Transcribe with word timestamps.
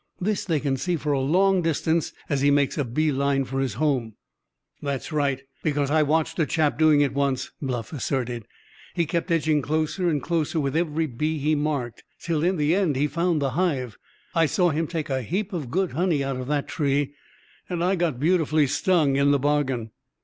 This 0.19 0.45
they 0.45 0.59
can 0.59 0.77
see 0.77 0.95
for 0.95 1.11
a 1.11 1.19
long 1.19 1.61
distance 1.61 2.11
as 2.27 2.41
he 2.41 2.49
makes 2.49 2.75
a 2.75 2.83
beeline 2.83 3.45
for 3.45 3.59
his 3.59 3.75
home." 3.75 4.15
"That's 4.81 5.11
right, 5.11 5.43
because 5.61 5.91
I 5.91 6.01
watched 6.01 6.39
a 6.39 6.47
chap 6.47 6.79
doing 6.79 7.01
it 7.01 7.13
once," 7.13 7.51
Bluff 7.61 7.93
asserted. 7.93 8.47
"He 8.95 9.05
kept 9.05 9.29
edging 9.29 9.61
closer 9.61 10.09
and 10.09 10.19
closer 10.19 10.59
with 10.59 10.75
every 10.75 11.05
bee 11.05 11.37
he 11.37 11.53
marked, 11.53 12.03
till 12.19 12.43
in 12.43 12.57
the 12.57 12.73
end 12.73 12.95
he 12.95 13.05
found 13.05 13.43
the 13.43 13.51
hive. 13.51 13.95
I 14.33 14.47
saw 14.47 14.71
him 14.71 14.87
take 14.87 15.11
a 15.11 15.21
heap 15.21 15.53
of 15.53 15.69
good 15.69 15.91
honey 15.91 16.23
out 16.23 16.37
of 16.37 16.47
that 16.47 16.67
tree, 16.67 17.13
and 17.69 17.83
I 17.83 17.95
got 17.95 18.19
beautifully 18.19 18.65
stung 18.65 19.17
in 19.17 19.29
the 19.29 19.37
bargain." 19.37 19.91